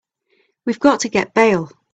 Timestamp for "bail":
1.35-1.69